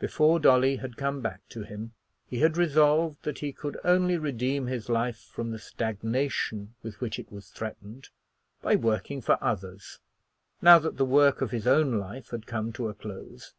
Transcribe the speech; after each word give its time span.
Before 0.00 0.40
Dolly 0.40 0.74
had 0.78 0.96
come 0.96 1.20
back 1.20 1.48
to 1.50 1.62
him 1.62 1.92
he 2.26 2.40
had 2.40 2.56
resolved 2.56 3.22
that 3.22 3.38
he 3.38 3.52
could 3.52 3.78
only 3.84 4.18
redeem 4.18 4.66
his 4.66 4.88
life 4.88 5.18
from 5.30 5.52
the 5.52 5.58
stagnation 5.60 6.74
with 6.82 7.00
which 7.00 7.16
it 7.16 7.30
was 7.30 7.50
threatened 7.50 8.08
by 8.60 8.74
working 8.74 9.20
for 9.22 9.38
others, 9.40 10.00
now 10.60 10.80
that 10.80 10.96
the 10.96 11.04
work 11.04 11.40
of 11.40 11.52
his 11.52 11.68
own 11.68 11.96
life 11.96 12.30
had 12.30 12.44
come 12.44 12.72
to 12.72 12.88
a 12.88 12.92
close. 12.94 13.54